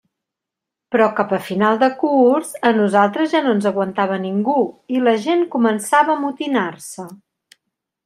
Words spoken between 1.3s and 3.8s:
a final de curs, a nosaltres ja no ens